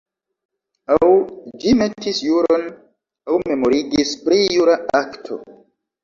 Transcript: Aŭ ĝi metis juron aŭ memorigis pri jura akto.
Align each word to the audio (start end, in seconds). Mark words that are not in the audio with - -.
Aŭ 0.93 1.09
ĝi 1.63 1.73
metis 1.81 2.21
juron 2.27 2.63
aŭ 3.33 3.37
memorigis 3.51 4.15
pri 4.23 4.39
jura 4.55 4.79
akto. 5.01 5.39